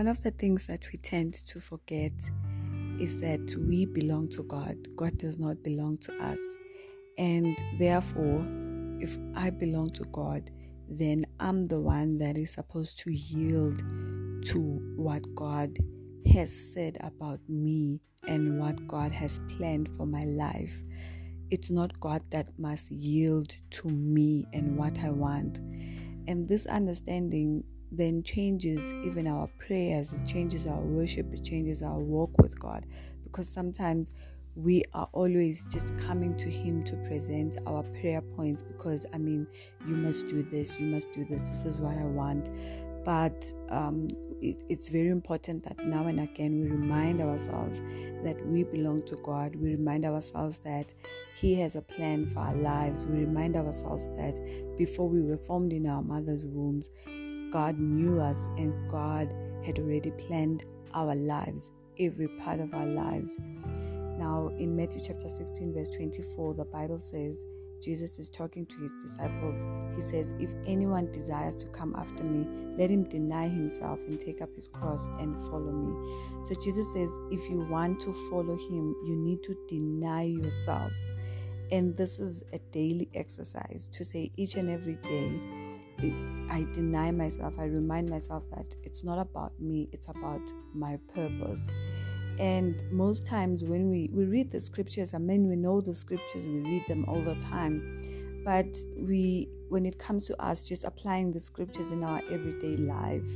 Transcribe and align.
one 0.00 0.08
of 0.08 0.22
the 0.22 0.30
things 0.30 0.66
that 0.66 0.82
we 0.90 0.98
tend 1.00 1.34
to 1.34 1.60
forget 1.60 2.14
is 2.98 3.20
that 3.20 3.54
we 3.68 3.84
belong 3.84 4.26
to 4.30 4.42
God. 4.44 4.74
God 4.96 5.18
does 5.18 5.38
not 5.38 5.62
belong 5.62 5.98
to 5.98 6.24
us. 6.24 6.38
And 7.18 7.54
therefore, 7.78 8.46
if 8.98 9.18
I 9.34 9.50
belong 9.50 9.90
to 9.90 10.04
God, 10.04 10.50
then 10.88 11.26
I'm 11.38 11.66
the 11.66 11.78
one 11.78 12.16
that 12.16 12.38
is 12.38 12.50
supposed 12.50 12.98
to 13.00 13.12
yield 13.12 13.76
to 14.46 14.80
what 14.96 15.22
God 15.34 15.76
has 16.32 16.50
said 16.72 16.96
about 17.02 17.40
me 17.46 18.00
and 18.26 18.58
what 18.58 18.88
God 18.88 19.12
has 19.12 19.38
planned 19.50 19.94
for 19.96 20.06
my 20.06 20.24
life. 20.24 20.82
It's 21.50 21.70
not 21.70 22.00
God 22.00 22.22
that 22.30 22.58
must 22.58 22.90
yield 22.90 23.54
to 23.72 23.88
me 23.88 24.46
and 24.54 24.78
what 24.78 24.98
I 25.04 25.10
want. 25.10 25.58
And 26.26 26.48
this 26.48 26.64
understanding 26.64 27.64
then 27.92 28.22
changes 28.22 28.92
even 29.04 29.26
our 29.26 29.48
prayers, 29.58 30.12
it 30.12 30.24
changes 30.24 30.66
our 30.66 30.80
worship, 30.80 31.32
it 31.32 31.44
changes 31.44 31.82
our 31.82 31.98
walk 31.98 32.30
with 32.38 32.58
God. 32.58 32.86
Because 33.24 33.48
sometimes 33.48 34.10
we 34.56 34.82
are 34.94 35.08
always 35.12 35.66
just 35.66 35.98
coming 36.00 36.36
to 36.36 36.50
Him 36.50 36.82
to 36.84 36.96
present 36.96 37.56
our 37.66 37.82
prayer 38.00 38.20
points 38.20 38.62
because, 38.62 39.06
I 39.12 39.18
mean, 39.18 39.46
you 39.86 39.96
must 39.96 40.28
do 40.28 40.42
this, 40.42 40.78
you 40.78 40.86
must 40.86 41.12
do 41.12 41.24
this, 41.24 41.42
this 41.44 41.64
is 41.64 41.78
what 41.78 41.96
I 41.96 42.04
want. 42.04 42.50
But 43.04 43.52
um, 43.70 44.08
it, 44.42 44.62
it's 44.68 44.88
very 44.88 45.08
important 45.08 45.64
that 45.64 45.84
now 45.84 46.06
and 46.06 46.20
again 46.20 46.60
we 46.60 46.68
remind 46.68 47.20
ourselves 47.20 47.80
that 48.24 48.36
we 48.46 48.64
belong 48.64 49.02
to 49.04 49.16
God. 49.16 49.54
We 49.56 49.74
remind 49.74 50.04
ourselves 50.04 50.58
that 50.60 50.92
He 51.36 51.54
has 51.60 51.76
a 51.76 51.82
plan 51.82 52.26
for 52.26 52.40
our 52.40 52.54
lives. 52.54 53.06
We 53.06 53.18
remind 53.20 53.56
ourselves 53.56 54.08
that 54.16 54.38
before 54.76 55.08
we 55.08 55.22
were 55.22 55.38
formed 55.38 55.72
in 55.72 55.86
our 55.86 56.02
mother's 56.02 56.44
wombs, 56.44 56.88
God 57.50 57.78
knew 57.78 58.20
us 58.20 58.48
and 58.56 58.90
God 58.90 59.34
had 59.64 59.78
already 59.78 60.10
planned 60.12 60.64
our 60.94 61.14
lives, 61.14 61.70
every 61.98 62.28
part 62.28 62.60
of 62.60 62.72
our 62.74 62.86
lives. 62.86 63.38
Now, 64.18 64.52
in 64.58 64.76
Matthew 64.76 65.00
chapter 65.04 65.28
16, 65.28 65.74
verse 65.74 65.88
24, 65.90 66.54
the 66.54 66.64
Bible 66.64 66.98
says, 66.98 67.38
Jesus 67.82 68.18
is 68.18 68.28
talking 68.28 68.66
to 68.66 68.76
his 68.76 68.92
disciples. 69.02 69.64
He 69.96 70.02
says, 70.02 70.34
If 70.38 70.52
anyone 70.66 71.10
desires 71.12 71.56
to 71.56 71.66
come 71.68 71.94
after 71.96 72.24
me, 72.24 72.46
let 72.76 72.90
him 72.90 73.04
deny 73.04 73.48
himself 73.48 74.00
and 74.06 74.20
take 74.20 74.42
up 74.42 74.54
his 74.54 74.68
cross 74.68 75.08
and 75.18 75.34
follow 75.48 75.72
me. 75.72 76.44
So 76.44 76.54
Jesus 76.62 76.92
says, 76.92 77.08
If 77.30 77.48
you 77.48 77.66
want 77.70 78.00
to 78.00 78.12
follow 78.28 78.56
him, 78.56 78.94
you 79.06 79.16
need 79.16 79.42
to 79.44 79.56
deny 79.66 80.24
yourself. 80.24 80.92
And 81.72 81.96
this 81.96 82.18
is 82.18 82.42
a 82.52 82.58
daily 82.72 83.08
exercise 83.14 83.88
to 83.92 84.04
say 84.04 84.30
each 84.36 84.56
and 84.56 84.68
every 84.68 84.96
day, 84.96 85.40
I 86.50 86.66
deny 86.72 87.10
myself. 87.10 87.54
I 87.58 87.64
remind 87.64 88.08
myself 88.08 88.48
that 88.50 88.74
it's 88.82 89.04
not 89.04 89.18
about 89.18 89.52
me, 89.60 89.88
it's 89.92 90.08
about 90.08 90.52
my 90.74 90.98
purpose. 91.14 91.68
And 92.38 92.82
most 92.90 93.26
times 93.26 93.62
when 93.62 93.90
we, 93.90 94.08
we 94.12 94.24
read 94.24 94.50
the 94.50 94.60
scriptures, 94.60 95.12
I 95.12 95.18
mean, 95.18 95.48
we 95.48 95.56
know 95.56 95.80
the 95.80 95.94
scriptures, 95.94 96.46
we 96.46 96.60
read 96.60 96.84
them 96.88 97.04
all 97.06 97.20
the 97.22 97.34
time. 97.36 98.42
But 98.44 98.76
we, 98.96 99.48
when 99.68 99.84
it 99.84 99.98
comes 99.98 100.26
to 100.28 100.42
us 100.42 100.66
just 100.66 100.84
applying 100.84 101.32
the 101.32 101.40
scriptures 101.40 101.92
in 101.92 102.02
our 102.02 102.22
everyday 102.30 102.78
life, 102.78 103.28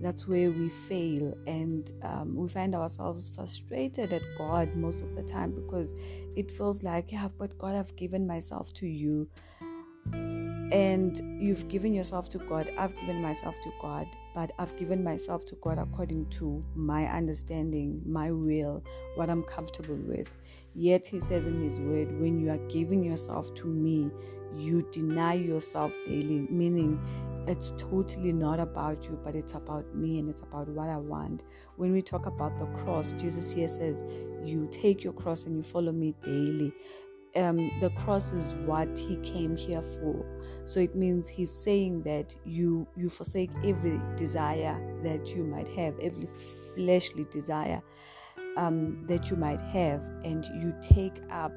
that's 0.00 0.26
where 0.26 0.50
we 0.50 0.68
fail 0.68 1.34
and 1.46 1.92
um, 2.02 2.34
we 2.36 2.48
find 2.48 2.74
ourselves 2.74 3.28
frustrated 3.34 4.12
at 4.12 4.22
God 4.36 4.74
most 4.74 5.02
of 5.02 5.14
the 5.14 5.22
time 5.22 5.52
because 5.52 5.94
it 6.36 6.50
feels 6.50 6.82
like, 6.82 7.12
yeah, 7.12 7.28
but 7.38 7.56
God, 7.58 7.74
I've 7.76 7.94
given 7.96 8.26
myself 8.26 8.72
to 8.74 8.86
you 8.86 9.28
and 10.12 11.42
you've 11.42 11.68
given 11.68 11.94
yourself 11.94 12.28
to 12.30 12.38
God. 12.38 12.70
I've 12.76 12.94
given 12.96 13.22
myself 13.22 13.60
to 13.62 13.72
God, 13.80 14.06
but 14.34 14.50
I've 14.58 14.76
given 14.76 15.02
myself 15.02 15.46
to 15.46 15.56
God 15.56 15.78
according 15.78 16.26
to 16.30 16.62
my 16.74 17.06
understanding, 17.06 18.02
my 18.04 18.30
will, 18.30 18.84
what 19.14 19.30
I'm 19.30 19.42
comfortable 19.44 19.96
with. 19.96 20.28
Yet 20.74 21.06
He 21.06 21.20
says 21.20 21.46
in 21.46 21.56
His 21.58 21.80
word, 21.80 22.20
when 22.20 22.38
you 22.38 22.50
are 22.50 22.68
giving 22.68 23.02
yourself 23.02 23.54
to 23.54 23.66
me, 23.66 24.10
you 24.54 24.86
deny 24.92 25.34
yourself 25.34 25.92
daily, 26.06 26.46
meaning 26.50 27.00
it's 27.46 27.72
totally 27.78 28.32
not 28.32 28.60
about 28.60 29.08
you, 29.08 29.18
but 29.24 29.34
it's 29.34 29.54
about 29.54 29.94
me 29.94 30.18
and 30.18 30.28
it's 30.28 30.42
about 30.42 30.68
what 30.68 30.88
I 30.88 30.98
want. 30.98 31.44
When 31.76 31.92
we 31.92 32.02
talk 32.02 32.26
about 32.26 32.58
the 32.58 32.66
cross, 32.66 33.14
Jesus 33.14 33.52
here 33.52 33.68
says, 33.68 34.04
You 34.42 34.68
take 34.70 35.02
your 35.02 35.14
cross 35.14 35.44
and 35.44 35.56
you 35.56 35.62
follow 35.62 35.92
me 35.92 36.14
daily 36.22 36.74
um, 37.38 37.70
the 37.80 37.90
cross 37.90 38.32
is 38.32 38.54
what 38.66 38.98
he 38.98 39.16
came 39.18 39.56
here 39.56 39.82
for. 39.82 40.26
So 40.64 40.80
it 40.80 40.94
means 40.94 41.28
he's 41.28 41.50
saying 41.50 42.02
that 42.02 42.34
you 42.44 42.86
you 42.96 43.08
forsake 43.08 43.50
every 43.64 44.00
desire 44.16 44.76
that 45.02 45.34
you 45.34 45.44
might 45.44 45.68
have, 45.68 45.98
every 46.00 46.28
fleshly 46.74 47.24
desire 47.30 47.80
um, 48.56 49.06
that 49.06 49.30
you 49.30 49.36
might 49.36 49.60
have, 49.60 50.04
and 50.24 50.44
you 50.60 50.74
take 50.82 51.14
up 51.30 51.52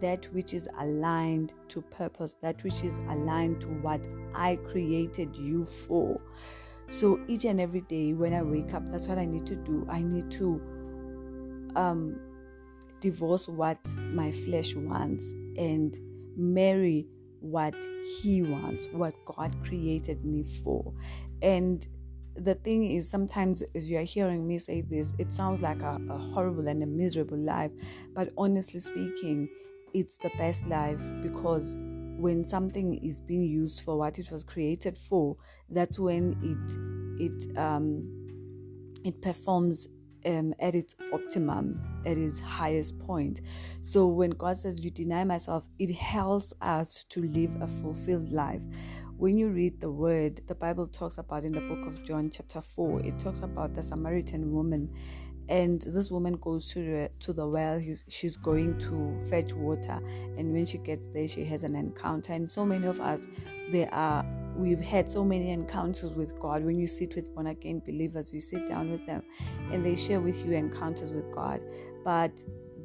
that 0.00 0.26
which 0.32 0.52
is 0.52 0.68
aligned 0.78 1.54
to 1.68 1.82
purpose, 1.82 2.36
that 2.42 2.62
which 2.64 2.82
is 2.82 2.98
aligned 3.08 3.60
to 3.60 3.68
what 3.68 4.06
I 4.34 4.56
created 4.56 5.36
you 5.36 5.64
for. 5.64 6.20
So 6.88 7.20
each 7.28 7.44
and 7.44 7.60
every 7.60 7.80
day 7.82 8.12
when 8.14 8.32
I 8.32 8.42
wake 8.42 8.74
up, 8.74 8.90
that's 8.90 9.08
what 9.08 9.18
I 9.18 9.26
need 9.26 9.46
to 9.46 9.56
do. 9.56 9.86
I 9.88 10.02
need 10.02 10.30
to 10.32 10.60
um, 11.74 12.20
divorce 13.06 13.48
what 13.48 13.78
my 14.20 14.32
flesh 14.32 14.74
wants 14.74 15.30
and 15.56 15.96
marry 16.36 17.06
what 17.40 17.76
he 18.20 18.42
wants, 18.42 18.88
what 18.92 19.14
God 19.24 19.54
created 19.64 20.24
me 20.24 20.42
for. 20.42 20.92
And 21.40 21.86
the 22.34 22.56
thing 22.56 22.90
is, 22.90 23.08
sometimes 23.08 23.62
as 23.76 23.88
you 23.88 23.98
are 23.98 24.08
hearing 24.16 24.48
me 24.48 24.58
say 24.58 24.80
this, 24.80 25.14
it 25.18 25.30
sounds 25.32 25.62
like 25.62 25.82
a, 25.82 26.00
a 26.10 26.18
horrible 26.18 26.66
and 26.66 26.82
a 26.82 26.86
miserable 26.86 27.38
life. 27.38 27.70
But 28.12 28.30
honestly 28.36 28.80
speaking, 28.80 29.48
it's 29.94 30.16
the 30.16 30.30
best 30.36 30.66
life 30.66 31.00
because 31.22 31.76
when 32.18 32.44
something 32.44 32.98
is 33.04 33.20
being 33.20 33.44
used 33.44 33.84
for 33.84 33.96
what 33.96 34.18
it 34.18 34.32
was 34.32 34.42
created 34.42 34.98
for, 34.98 35.36
that's 35.70 35.96
when 35.98 36.34
it 36.42 37.22
it 37.22 37.56
um 37.56 37.88
it 39.04 39.22
performs 39.22 39.86
um, 40.26 40.52
at 40.60 40.74
its 40.74 40.94
optimum, 41.12 41.80
at 42.04 42.18
its 42.18 42.40
highest 42.40 42.98
point. 42.98 43.40
So 43.82 44.06
when 44.06 44.30
God 44.30 44.58
says, 44.58 44.84
You 44.84 44.90
deny 44.90 45.24
myself, 45.24 45.66
it 45.78 45.94
helps 45.94 46.52
us 46.60 47.04
to 47.04 47.22
live 47.22 47.56
a 47.60 47.66
fulfilled 47.66 48.30
life. 48.32 48.62
When 49.16 49.38
you 49.38 49.48
read 49.48 49.80
the 49.80 49.90
word, 49.90 50.42
the 50.46 50.54
Bible 50.54 50.86
talks 50.86 51.16
about 51.16 51.44
in 51.44 51.52
the 51.52 51.60
book 51.60 51.86
of 51.86 52.02
John, 52.02 52.28
chapter 52.28 52.60
4, 52.60 53.00
it 53.00 53.18
talks 53.18 53.40
about 53.40 53.74
the 53.74 53.82
Samaritan 53.82 54.52
woman. 54.52 54.92
And 55.48 55.80
this 55.80 56.10
woman 56.10 56.34
goes 56.34 56.66
to 56.72 56.80
the 56.80 57.10
to 57.20 57.32
the 57.32 57.46
well. 57.46 57.78
He's, 57.78 58.04
she's 58.08 58.36
going 58.36 58.78
to 58.80 59.16
fetch 59.30 59.52
water, 59.52 60.00
and 60.36 60.52
when 60.52 60.66
she 60.66 60.78
gets 60.78 61.06
there, 61.06 61.28
she 61.28 61.44
has 61.44 61.62
an 61.62 61.76
encounter. 61.76 62.32
And 62.32 62.50
so 62.50 62.66
many 62.66 62.84
of 62.88 63.00
us, 63.00 63.28
there 63.70 63.88
are 63.94 64.26
we've 64.56 64.80
had 64.80 65.10
so 65.10 65.24
many 65.24 65.50
encounters 65.50 66.14
with 66.14 66.38
God. 66.40 66.64
When 66.64 66.78
you 66.78 66.86
sit 66.86 67.14
with 67.14 67.34
born 67.34 67.46
again 67.46 67.82
believers, 67.84 68.32
you 68.32 68.40
sit 68.40 68.66
down 68.66 68.90
with 68.90 69.04
them 69.06 69.22
and 69.72 69.84
they 69.84 69.96
share 69.96 70.20
with 70.20 70.44
you 70.44 70.52
encounters 70.52 71.12
with 71.12 71.30
God. 71.32 71.60
But 72.04 72.32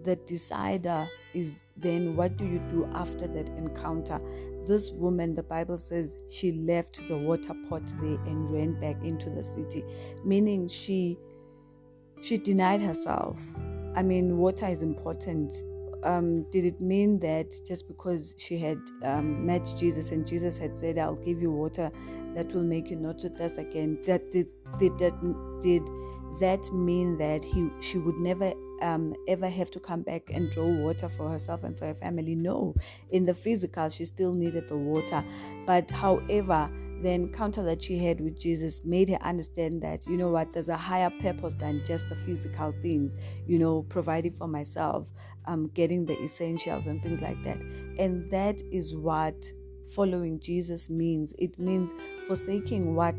the 0.03 0.15
decider 0.15 1.07
is 1.33 1.63
then 1.77 2.15
what 2.15 2.37
do 2.37 2.45
you 2.45 2.59
do 2.69 2.85
after 2.93 3.27
that 3.27 3.49
encounter? 3.49 4.19
This 4.67 4.91
woman, 4.91 5.35
the 5.35 5.43
Bible 5.43 5.77
says, 5.77 6.15
she 6.29 6.51
left 6.51 7.07
the 7.07 7.17
water 7.17 7.53
pot 7.69 7.87
there 8.01 8.19
and 8.25 8.49
ran 8.49 8.79
back 8.79 9.03
into 9.03 9.29
the 9.29 9.43
city, 9.43 9.83
meaning 10.23 10.67
she 10.67 11.17
she 12.21 12.37
denied 12.37 12.81
herself. 12.81 13.41
I 13.95 14.03
mean, 14.03 14.37
water 14.37 14.67
is 14.67 14.83
important 14.83 15.51
um, 16.03 16.43
did 16.51 16.65
it 16.65 16.81
mean 16.81 17.19
that 17.19 17.53
just 17.65 17.87
because 17.87 18.35
she 18.37 18.57
had 18.57 18.79
um, 19.03 19.45
met 19.45 19.63
Jesus 19.77 20.11
and 20.11 20.25
Jesus 20.25 20.57
had 20.57 20.77
said, 20.77 20.97
"I'll 20.97 21.15
give 21.15 21.41
you 21.41 21.51
water 21.51 21.91
that 22.35 22.53
will 22.53 22.63
make 22.63 22.89
you 22.89 22.95
not 22.95 23.19
to 23.19 23.29
thirst 23.29 23.57
again"? 23.57 23.99
That 24.05 24.31
did 24.31 24.47
did 24.79 24.97
that 24.99 25.13
did 25.61 25.83
that 26.39 26.71
mean 26.73 27.17
that 27.17 27.43
he 27.43 27.69
she 27.79 27.97
would 27.97 28.17
never 28.17 28.53
um, 28.81 29.15
ever 29.27 29.47
have 29.47 29.69
to 29.71 29.79
come 29.79 30.01
back 30.01 30.31
and 30.33 30.49
draw 30.49 30.67
water 30.67 31.07
for 31.07 31.29
herself 31.29 31.63
and 31.63 31.77
for 31.77 31.85
her 31.85 31.95
family? 31.95 32.35
No, 32.35 32.75
in 33.09 33.25
the 33.25 33.33
physical, 33.33 33.89
she 33.89 34.05
still 34.05 34.33
needed 34.33 34.67
the 34.67 34.77
water, 34.77 35.23
but 35.65 35.89
however 35.91 36.69
the 37.01 37.09
encounter 37.09 37.63
that 37.63 37.81
she 37.81 37.97
had 37.97 38.21
with 38.21 38.39
Jesus 38.39 38.81
made 38.85 39.09
her 39.09 39.21
understand 39.21 39.81
that, 39.81 40.05
you 40.07 40.17
know 40.17 40.29
what, 40.29 40.53
there's 40.53 40.69
a 40.69 40.77
higher 40.77 41.09
purpose 41.21 41.55
than 41.55 41.83
just 41.83 42.09
the 42.09 42.15
physical 42.15 42.71
things, 42.81 43.15
you 43.45 43.57
know, 43.57 43.83
providing 43.83 44.31
for 44.31 44.47
myself, 44.47 45.11
um, 45.45 45.67
getting 45.69 46.05
the 46.05 46.19
essentials 46.21 46.87
and 46.87 47.01
things 47.01 47.21
like 47.21 47.41
that. 47.43 47.57
And 47.97 48.29
that 48.31 48.61
is 48.71 48.95
what 48.95 49.35
following 49.93 50.39
Jesus 50.39 50.89
means. 50.89 51.33
It 51.39 51.57
means 51.59 51.91
forsaking 52.27 52.95
what 52.95 53.15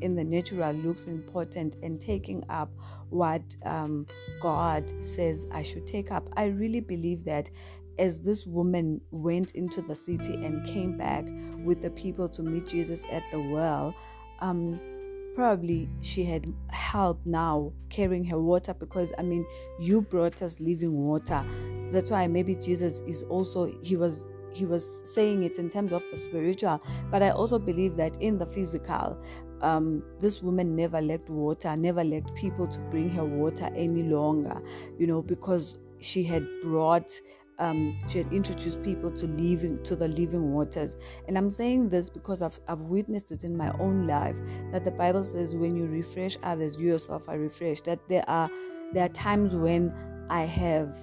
in 0.00 0.14
the 0.14 0.24
natural 0.24 0.72
looks 0.72 1.04
important 1.06 1.76
and 1.82 2.00
taking 2.00 2.42
up 2.48 2.70
what 3.10 3.42
um, 3.64 4.06
God 4.40 4.92
says 5.02 5.46
I 5.52 5.62
should 5.62 5.86
take 5.86 6.10
up. 6.10 6.28
I 6.36 6.46
really 6.46 6.80
believe 6.80 7.24
that 7.24 7.50
as 7.98 8.20
this 8.20 8.46
woman 8.46 9.00
went 9.10 9.52
into 9.52 9.82
the 9.82 9.94
city 9.94 10.34
and 10.34 10.66
came 10.66 10.96
back 10.96 11.24
with 11.64 11.80
the 11.80 11.90
people 11.90 12.28
to 12.28 12.42
meet 12.42 12.66
Jesus 12.66 13.02
at 13.10 13.22
the 13.30 13.40
well, 13.40 13.94
um, 14.40 14.80
probably 15.34 15.88
she 16.00 16.24
had 16.24 16.52
help 16.70 17.20
now 17.24 17.72
carrying 17.90 18.24
her 18.24 18.40
water 18.40 18.74
because 18.74 19.12
I 19.18 19.22
mean, 19.22 19.46
you 19.78 20.02
brought 20.02 20.42
us 20.42 20.60
living 20.60 21.04
water. 21.04 21.44
That's 21.90 22.10
why 22.10 22.26
maybe 22.26 22.54
Jesus 22.54 23.00
is 23.00 23.22
also, 23.24 23.66
he 23.82 23.96
was 23.96 24.26
he 24.52 24.66
was 24.66 25.02
saying 25.12 25.42
it 25.42 25.58
in 25.58 25.68
terms 25.68 25.92
of 25.92 26.04
the 26.12 26.16
spiritual, 26.16 26.80
but 27.10 27.22
I 27.22 27.30
also 27.30 27.58
believe 27.58 27.96
that 27.96 28.16
in 28.22 28.38
the 28.38 28.46
physical, 28.46 29.20
um, 29.62 30.04
this 30.20 30.42
woman 30.42 30.76
never 30.76 31.00
lacked 31.00 31.28
water, 31.28 31.76
never 31.76 32.04
lacked 32.04 32.34
people 32.36 32.66
to 32.68 32.78
bring 32.90 33.10
her 33.10 33.24
water 33.24 33.68
any 33.74 34.04
longer, 34.04 34.62
you 34.96 35.06
know, 35.06 35.22
because 35.22 35.78
she 35.98 36.22
had 36.22 36.46
brought 36.60 37.10
um, 37.58 37.98
she 38.08 38.18
had 38.18 38.32
introduced 38.32 38.82
people 38.82 39.10
to 39.12 39.26
living 39.26 39.82
to 39.84 39.96
the 39.96 40.08
living 40.08 40.52
waters. 40.52 40.96
And 41.28 41.38
I'm 41.38 41.50
saying 41.50 41.88
this 41.88 42.10
because 42.10 42.42
I've, 42.42 42.58
I've 42.68 42.82
witnessed 42.82 43.30
it 43.32 43.44
in 43.44 43.56
my 43.56 43.70
own 43.78 44.06
life 44.06 44.40
that 44.72 44.84
the 44.84 44.90
Bible 44.90 45.24
says 45.24 45.54
when 45.54 45.76
you 45.76 45.86
refresh 45.86 46.36
others, 46.42 46.80
you 46.80 46.88
yourself 46.88 47.28
are 47.28 47.38
refreshed. 47.38 47.84
That 47.84 48.00
there 48.08 48.28
are 48.28 48.50
there 48.92 49.04
are 49.04 49.10
times 49.10 49.54
when 49.54 49.94
I 50.30 50.42
have 50.42 50.96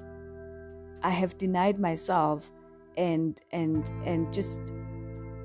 I 1.03 1.09
have 1.09 1.37
denied 1.37 1.79
myself 1.79 2.51
and 2.97 3.39
and 3.51 3.89
and 4.05 4.31
just 4.33 4.73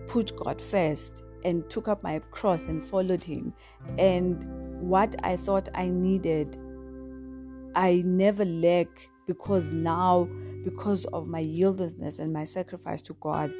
put 0.06 0.36
God 0.36 0.60
first 0.60 1.22
and 1.44 1.68
took 1.70 1.86
up 1.86 2.02
my 2.02 2.18
cross 2.30 2.64
and 2.64 2.82
followed 2.82 3.22
him. 3.22 3.54
And 3.98 4.44
what 4.80 5.14
I 5.22 5.36
thought 5.36 5.68
I 5.74 5.88
needed, 5.88 6.58
I 7.74 8.02
never 8.04 8.44
lack 8.44 8.88
because 9.26 9.72
now, 9.74 10.28
because 10.66 11.04
of 11.12 11.28
my 11.28 11.40
yieldedness 11.40 12.18
and 12.18 12.32
my 12.32 12.42
sacrifice 12.42 13.00
to 13.00 13.14
God, 13.20 13.52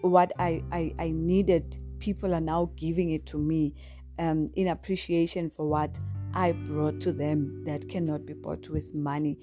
what 0.00 0.32
I, 0.38 0.62
I, 0.72 0.94
I 0.98 1.10
needed, 1.10 1.76
people 1.98 2.32
are 2.34 2.40
now 2.40 2.70
giving 2.76 3.10
it 3.10 3.26
to 3.26 3.38
me 3.38 3.74
um, 4.18 4.48
in 4.54 4.68
appreciation 4.68 5.50
for 5.50 5.68
what 5.68 6.00
I 6.32 6.52
brought 6.52 7.02
to 7.02 7.12
them 7.12 7.64
that 7.66 7.86
cannot 7.86 8.24
be 8.24 8.32
bought 8.32 8.70
with 8.70 8.94
money. 8.94 9.38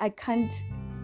I 0.00 0.08
can't 0.08 0.52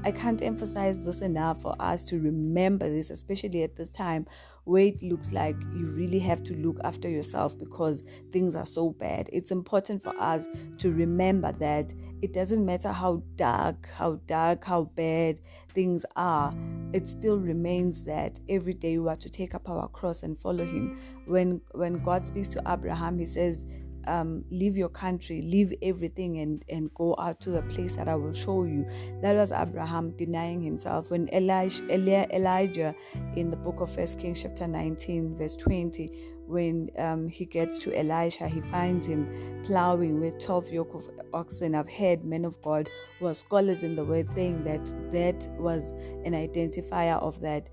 I 0.03 0.13
can't 0.13 0.43
emphasize 0.43 1.05
this 1.05 1.21
enough 1.21 1.61
for 1.61 1.75
us 1.79 2.05
to 2.05 2.19
remember 2.19 2.89
this, 2.89 3.11
especially 3.11 3.63
at 3.63 3.77
this 3.77 3.91
time 3.91 4.27
where 4.65 4.87
it 4.87 5.03
looks 5.03 5.33
like 5.33 5.57
you 5.75 5.91
really 5.97 6.19
have 6.19 6.43
to 6.45 6.55
look 6.57 6.79
after 6.85 7.09
yourself 7.09 7.59
because 7.59 8.03
things 8.33 8.55
are 8.55 8.67
so 8.67 8.91
bad. 8.91 9.29
It's 9.33 9.51
important 9.51 10.03
for 10.03 10.15
us 10.21 10.47
to 10.79 10.93
remember 10.93 11.53
that 11.53 11.93
it 12.23 12.33
doesn't 12.33 12.65
matter 12.65 12.93
how 12.93 13.23
dark, 13.37 13.89
how 13.95 14.21
dark, 14.27 14.65
how 14.65 14.85
bad 14.95 15.41
things 15.75 16.05
are, 16.17 16.55
it 16.93 17.07
still 17.07 17.39
remains 17.39 18.05
that 18.05 18.39
every 18.49 18.75
day 18.75 18.99
we 18.99 19.09
are 19.09 19.17
to 19.17 19.29
take 19.29 19.55
up 19.55 19.69
our 19.69 19.89
cross 19.89 20.23
and 20.23 20.39
follow 20.39 20.65
him. 20.65 20.99
When 21.27 21.61
when 21.73 22.03
God 22.03 22.27
speaks 22.27 22.49
to 22.49 22.63
Abraham, 22.67 23.19
he 23.19 23.27
says, 23.27 23.65
um, 24.07 24.45
leave 24.51 24.77
your 24.77 24.89
country, 24.89 25.43
leave 25.43 25.75
everything, 25.83 26.39
and, 26.39 26.65
and 26.69 26.93
go 26.95 27.15
out 27.19 27.41
to 27.41 27.51
the 27.51 27.63
place 27.63 27.97
that 27.97 28.09
I 28.09 28.15
will 28.15 28.33
show 28.33 28.65
you. 28.65 28.87
That 29.23 29.37
was 29.37 29.53
Abraham 29.53 30.17
denying 30.17 30.63
himself. 30.63 31.11
When 31.11 31.29
Elijah, 31.33 32.35
Elijah 32.35 32.95
in 33.37 33.51
the 33.51 33.57
book 33.57 33.81
of 33.81 33.91
First 33.95 34.19
Kings, 34.19 34.43
chapter 34.43 34.67
19, 34.67 35.37
verse 35.37 35.57
20, 35.57 36.31
when 36.47 36.91
um, 36.99 37.29
he 37.29 37.45
gets 37.45 37.79
to 37.79 37.97
Elisha, 37.97 38.49
he 38.49 38.61
finds 38.61 39.07
him 39.07 39.63
plowing 39.65 40.21
with 40.21 40.45
12 40.45 40.73
yoke 40.73 40.95
of 40.95 41.09
oxen. 41.33 41.77
I've 41.77 41.89
heard 41.89 42.25
men 42.25 42.45
of 42.45 42.61
God 42.61 42.89
who 43.19 43.27
are 43.27 43.35
scholars 43.35 43.85
in 43.85 43.95
the 43.95 44.05
word 44.05 44.33
saying 44.33 44.65
that 44.65 44.85
that 45.13 45.49
was 45.59 45.93
an 46.25 46.33
identifier 46.33 47.23
of 47.23 47.41
that 47.43 47.71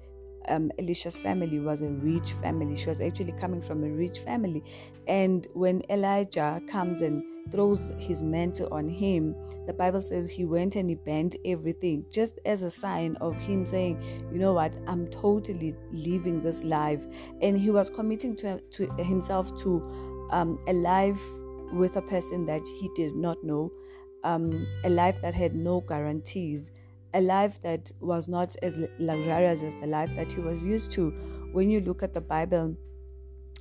um, 0.47 0.71
Elisha's 0.79 1.17
family 1.17 1.59
was 1.59 1.81
a 1.81 1.91
rich 1.91 2.33
family. 2.33 2.75
She 2.75 2.89
was 2.89 3.01
actually 3.01 3.33
coming 3.33 3.61
from 3.61 3.83
a 3.83 3.89
rich 3.89 4.19
family. 4.19 4.63
And 5.07 5.47
when 5.53 5.81
Elijah 5.89 6.61
comes 6.67 7.01
and 7.01 7.23
throws 7.51 7.91
his 7.97 8.23
mantle 8.23 8.67
on 8.71 8.87
him, 8.87 9.35
the 9.65 9.73
Bible 9.73 10.01
says 10.01 10.31
he 10.31 10.45
went 10.45 10.75
and 10.75 10.89
he 10.89 10.95
bent 10.95 11.35
everything, 11.45 12.05
just 12.09 12.39
as 12.45 12.61
a 12.61 12.71
sign 12.71 13.15
of 13.21 13.37
him 13.37 13.65
saying, 13.65 14.01
You 14.31 14.39
know 14.39 14.53
what, 14.53 14.77
I'm 14.87 15.07
totally 15.07 15.75
living 15.91 16.41
this 16.41 16.63
life. 16.63 17.05
And 17.41 17.59
he 17.59 17.69
was 17.69 17.89
committing 17.89 18.35
to, 18.37 18.59
to 18.59 18.87
himself 18.97 19.55
to 19.63 20.27
um, 20.31 20.59
a 20.67 20.73
life 20.73 21.21
with 21.73 21.97
a 21.97 22.01
person 22.01 22.45
that 22.45 22.61
he 22.79 22.89
did 22.95 23.15
not 23.15 23.43
know, 23.43 23.71
um, 24.23 24.65
a 24.83 24.89
life 24.89 25.21
that 25.21 25.33
had 25.33 25.55
no 25.55 25.81
guarantees 25.81 26.71
a 27.17 27.21
life 27.21 27.59
that 27.61 27.91
was 27.99 28.27
not 28.27 28.55
as 28.61 28.77
luxurious 28.99 29.63
as 29.63 29.75
the 29.77 29.87
life 29.87 30.15
that 30.15 30.31
he 30.31 30.39
was 30.39 30.63
used 30.63 30.91
to. 30.91 31.09
When 31.51 31.71
you 31.71 31.79
look 31.79 32.03
at 32.03 32.13
the 32.13 32.21
Bible, 32.21 32.77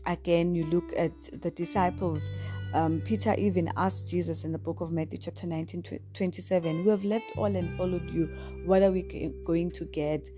again, 0.04 0.54
you 0.54 0.66
look 0.66 0.92
at 0.94 1.18
the 1.40 1.50
disciples. 1.50 2.28
Um, 2.74 3.00
Peter 3.00 3.34
even 3.38 3.72
asked 3.78 4.10
Jesus 4.10 4.44
in 4.44 4.52
the 4.52 4.58
book 4.58 4.82
of 4.82 4.92
Matthew, 4.92 5.18
chapter 5.18 5.46
19, 5.46 5.84
27, 6.12 6.84
We 6.84 6.90
have 6.90 7.04
left 7.06 7.32
all 7.38 7.46
and 7.46 7.74
followed 7.78 8.10
you. 8.10 8.26
What 8.66 8.82
are 8.82 8.90
we 8.90 9.32
going 9.46 9.70
to 9.70 9.86
get? 9.86 10.28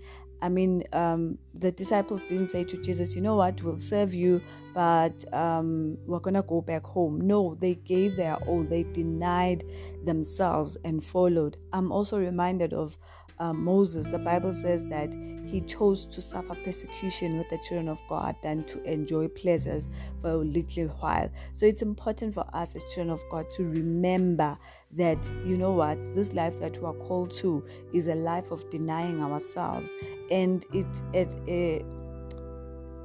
I 0.41 0.47
mean, 0.47 0.83
um, 0.93 1.37
the 1.53 1.73
disciples 1.73 2.23
didn't 2.23 2.47
say 2.47 2.63
to 2.63 2.77
Jesus, 2.77 3.13
you 3.15 3.21
know 3.21 3.35
what, 3.35 3.61
we'll 3.61 3.75
serve 3.75 4.13
you, 4.13 4.41
but 4.79 5.33
um, 5.33 5.97
we're 6.05 6.21
to 6.21 6.41
go 6.43 6.61
back 6.61 6.85
home. 6.85 7.19
No, 7.19 7.57
they 7.59 7.75
gave 7.75 8.15
their 8.15 8.35
all. 8.35 8.63
They 8.63 8.83
denied 8.93 9.65
themselves 10.05 10.77
and 10.85 11.03
followed. 11.03 11.57
I'm 11.73 11.91
also 11.91 12.17
reminded 12.17 12.71
of 12.71 12.97
uh, 13.39 13.51
Moses, 13.51 14.07
the 14.07 14.19
Bible 14.19 14.53
says 14.53 14.85
that 14.85 15.13
he 15.45 15.59
chose 15.59 16.05
to 16.05 16.21
suffer 16.21 16.55
persecution 16.63 17.37
with 17.37 17.49
the 17.49 17.57
children 17.57 17.89
of 17.89 18.01
God 18.07 18.37
than 18.41 18.63
to 18.67 18.81
enjoy 18.83 19.27
pleasures 19.27 19.89
for 20.21 20.29
a 20.29 20.37
little 20.37 20.87
while. 20.99 21.29
So 21.55 21.65
it's 21.65 21.81
important 21.81 22.33
for 22.33 22.45
us 22.53 22.73
as 22.73 22.85
children 22.85 23.09
of 23.09 23.21
God 23.29 23.51
to 23.51 23.63
remember 23.63 24.57
that, 24.93 25.29
you 25.43 25.57
know 25.57 25.73
what, 25.73 26.01
this 26.15 26.33
life 26.33 26.57
that 26.61 26.77
we 26.77 26.85
are 26.85 26.93
called 26.93 27.31
to 27.31 27.65
is 27.93 28.07
a 28.07 28.15
life 28.15 28.51
of 28.51 28.69
denying 28.69 29.21
ourselves. 29.21 29.89
And 30.31 30.65
it, 30.73 31.01
it, 31.13 31.33
it 31.47 31.85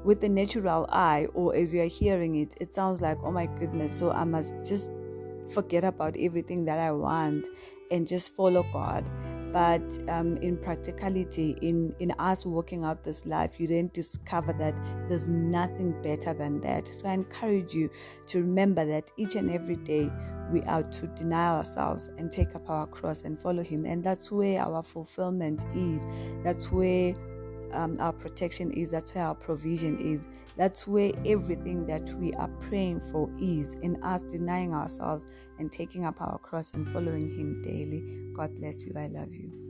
with 0.04 0.20
the 0.20 0.28
natural 0.28 0.86
eye, 0.90 1.26
or 1.34 1.54
as 1.56 1.72
you 1.72 1.82
are 1.82 1.86
hearing 1.86 2.36
it, 2.36 2.54
it 2.60 2.74
sounds 2.74 3.00
like, 3.00 3.18
oh 3.22 3.32
my 3.32 3.46
goodness, 3.58 3.98
so 3.98 4.12
I 4.12 4.24
must 4.24 4.68
just 4.68 4.90
forget 5.52 5.84
about 5.84 6.16
everything 6.18 6.64
that 6.66 6.78
I 6.78 6.92
want 6.92 7.46
and 7.90 8.06
just 8.06 8.34
follow 8.34 8.64
God. 8.72 9.04
But 9.52 9.82
um, 10.08 10.36
in 10.38 10.56
practicality 10.58 11.56
in 11.62 11.94
in 12.00 12.10
us 12.18 12.44
working 12.44 12.82
out 12.82 13.04
this 13.04 13.24
life 13.24 13.60
you 13.60 13.68
then 13.68 13.88
discover 13.94 14.52
that 14.54 14.74
there's 15.08 15.28
nothing 15.28 15.94
better 16.02 16.34
than 16.34 16.60
that. 16.62 16.88
So 16.88 17.08
i 17.08 17.12
encourage 17.12 17.72
you 17.72 17.88
to 18.26 18.40
remember 18.40 18.84
that 18.84 19.12
each 19.16 19.36
and 19.36 19.48
every 19.48 19.76
day 19.76 20.10
we 20.50 20.62
are 20.62 20.82
to 20.82 21.06
deny 21.08 21.50
ourselves 21.56 22.10
and 22.18 22.32
take 22.32 22.52
up 22.56 22.68
our 22.68 22.88
cross 22.88 23.22
and 23.22 23.40
follow 23.40 23.62
him. 23.62 23.84
And 23.84 24.02
that's 24.02 24.32
where 24.32 24.60
our 24.60 24.82
fulfillment 24.82 25.64
is. 25.72 26.00
That's 26.42 26.72
where 26.72 27.14
um, 27.74 27.96
our 28.00 28.12
protection 28.12 28.70
is, 28.70 28.90
that's 28.90 29.14
where 29.14 29.24
our 29.24 29.34
provision 29.34 29.98
is, 29.98 30.26
that's 30.56 30.86
where 30.86 31.12
everything 31.26 31.86
that 31.86 32.08
we 32.18 32.32
are 32.34 32.48
praying 32.60 33.00
for 33.10 33.30
is 33.40 33.74
in 33.82 34.02
us 34.02 34.22
denying 34.22 34.72
ourselves 34.72 35.26
and 35.58 35.70
taking 35.70 36.04
up 36.04 36.20
our 36.20 36.38
cross 36.38 36.70
and 36.74 36.88
following 36.92 37.28
Him 37.28 37.62
daily. 37.62 38.02
God 38.34 38.54
bless 38.56 38.84
you. 38.84 38.92
I 38.96 39.08
love 39.08 39.32
you. 39.32 39.63